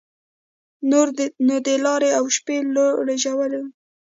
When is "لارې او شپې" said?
1.85-2.57